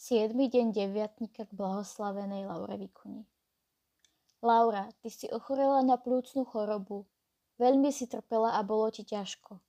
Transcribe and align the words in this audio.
7. 0.00 0.32
deň 0.32 0.72
deviatníka 0.72 1.44
k 1.44 1.52
blahoslavenej 1.52 2.48
Laure 2.48 2.80
Vikuni. 2.80 3.28
Laura, 4.40 4.88
ty 5.04 5.12
si 5.12 5.28
ochorela 5.28 5.84
na 5.84 6.00
plúcnu 6.00 6.48
chorobu. 6.48 7.04
Veľmi 7.60 7.92
si 7.92 8.08
trpela 8.08 8.56
a 8.56 8.64
bolo 8.64 8.88
ti 8.88 9.04
ťažko. 9.04 9.60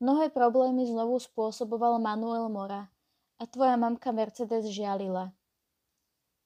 Mnohé 0.00 0.32
problémy 0.32 0.88
znovu 0.88 1.20
spôsoboval 1.20 2.00
Manuel 2.00 2.48
Mora 2.48 2.88
a 3.36 3.44
tvoja 3.44 3.76
mamka 3.76 4.16
Mercedes 4.16 4.64
žialila. 4.72 5.36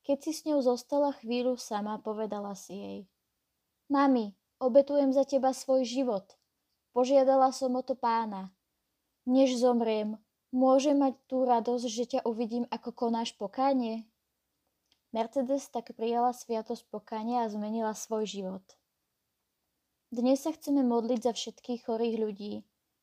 Keď 0.03 0.19
si 0.19 0.35
s 0.35 0.43
ňou 0.51 0.59
zostala 0.59 1.15
chvíľu 1.23 1.55
sama, 1.55 2.03
povedala 2.03 2.59
si 2.59 2.75
jej. 2.75 3.01
Mami, 3.87 4.35
obetujem 4.59 5.15
za 5.15 5.23
teba 5.23 5.55
svoj 5.55 5.87
život. 5.87 6.35
Požiadala 6.91 7.55
som 7.55 7.79
o 7.79 7.83
to 7.87 7.95
pána. 7.95 8.51
Než 9.23 9.55
zomriem, 9.62 10.19
Môže 10.49 10.96
mať 10.96 11.12
tú 11.29 11.45
radosť, 11.45 11.87
že 11.93 12.05
ťa 12.17 12.21
uvidím, 12.25 12.65
ako 12.73 12.97
konáš 12.97 13.37
pokánie? 13.37 14.09
Mercedes 15.12 15.69
tak 15.69 15.93
prijala 15.93 16.33
sviatosť 16.33 16.88
pokánia 16.88 17.45
a 17.45 17.52
zmenila 17.52 17.93
svoj 17.93 18.24
život. 18.24 18.65
Dnes 20.09 20.41
sa 20.41 20.57
chceme 20.57 20.80
modliť 20.88 21.21
za 21.21 21.33
všetkých 21.37 21.84
chorých 21.84 22.16
ľudí, 22.16 22.55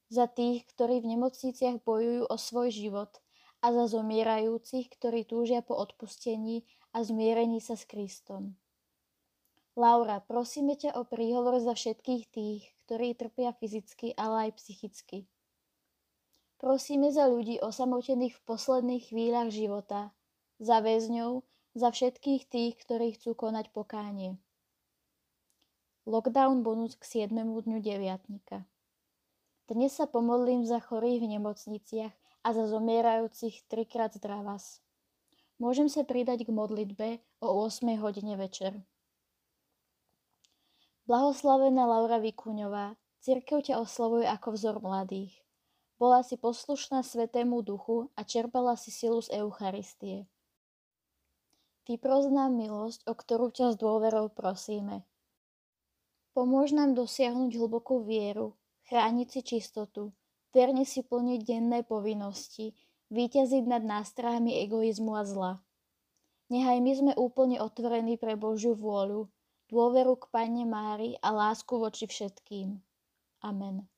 za 0.09 0.25
tých, 0.25 0.65
ktorí 0.73 1.05
v 1.05 1.17
nemocniciach 1.17 1.85
bojujú 1.85 2.25
o 2.25 2.33
svoj 2.33 2.73
život 2.73 3.13
a 3.61 3.69
za 3.69 3.93
zomierajúcich, 3.93 4.89
ktorí 4.97 5.29
túžia 5.29 5.61
po 5.61 5.77
odpustení 5.77 6.65
a 6.97 7.05
zmierení 7.05 7.61
sa 7.61 7.77
s 7.77 7.85
Kristom. 7.85 8.57
Laura, 9.77 10.17
prosíme 10.17 10.73
ťa 10.73 10.97
o 10.97 11.05
príhovor 11.05 11.61
za 11.61 11.77
všetkých 11.77 12.23
tých, 12.25 12.73
ktorí 12.89 13.13
trpia 13.13 13.53
fyzicky, 13.53 14.17
ale 14.17 14.49
aj 14.49 14.51
psychicky. 14.57 15.29
Prosíme 16.65 17.13
za 17.13 17.29
ľudí 17.29 17.61
osamotených 17.61 18.41
v 18.41 18.45
posledných 18.49 19.13
chvíľach 19.13 19.53
života, 19.53 20.09
za 20.57 20.81
väzňov, 20.81 21.45
za 21.77 21.93
všetkých 21.93 22.49
tých, 22.49 22.73
ktorí 22.81 23.13
chcú 23.13 23.37
konať 23.37 23.69
pokánie. 23.69 24.41
Lockdown 26.09 26.65
bonus 26.65 26.97
k 26.97 27.29
7. 27.29 27.37
dňu 27.37 27.77
deviatnika. 27.85 28.65
Dnes 29.69 29.93
sa 29.93 30.09
pomodlím 30.09 30.65
za 30.65 30.81
chorých 30.81 31.21
v 31.21 31.37
nemocniciach 31.37 32.17
a 32.41 32.47
za 32.49 32.65
zomierajúcich 32.65 33.69
trikrát 33.69 34.17
zdravás. 34.17 34.81
Môžem 35.61 35.85
sa 35.85 36.01
pridať 36.01 36.49
k 36.49 36.49
modlitbe 36.49 37.21
o 37.45 37.61
8 37.61 37.93
hodine 38.01 38.41
večer. 38.41 38.73
Blahoslavená 41.05 41.85
Laura 41.85 42.17
Vikuňová, 42.17 42.97
církev 43.21 43.61
ťa 43.61 43.77
oslovuje 43.77 44.25
ako 44.25 44.57
vzor 44.57 44.81
mladých. 44.81 45.44
Bola 45.95 46.27
si 46.27 46.35
poslušná 46.35 47.07
Svetému 47.07 47.63
Duchu 47.63 48.11
a 48.19 48.27
čerpala 48.27 48.75
si 48.75 48.91
silu 48.91 49.23
z 49.23 49.31
Eucharistie. 49.39 50.27
Ty 51.87 51.95
proznám 51.95 52.51
milosť, 52.51 53.07
o 53.07 53.13
ktorú 53.15 53.55
ťa 53.55 53.71
s 53.71 53.75
dôverou 53.79 54.27
prosíme. 54.27 55.07
Pomôž 56.35 56.75
nám 56.75 56.99
dosiahnuť 56.99 57.55
hlbokú 57.55 58.03
vieru, 58.03 58.59
chrániť 58.91 59.27
si 59.31 59.41
čistotu, 59.55 60.11
verne 60.51 60.83
si 60.83 60.99
plniť 60.99 61.39
denné 61.47 61.79
povinnosti, 61.87 62.75
výťaziť 63.15 63.63
nad 63.63 63.79
nástrahami 63.79 64.59
egoizmu 64.67 65.15
a 65.15 65.23
zla. 65.23 65.53
Nechaj 66.51 66.77
my 66.83 66.91
sme 66.91 67.13
úplne 67.15 67.63
otvorení 67.63 68.19
pre 68.19 68.35
Božiu 68.35 68.75
vôľu, 68.75 69.31
dôveru 69.71 70.19
k 70.19 70.25
Pane 70.27 70.67
Mári 70.67 71.15
a 71.23 71.31
lásku 71.31 71.71
voči 71.79 72.03
všetkým. 72.03 72.83
Amen. 73.47 73.94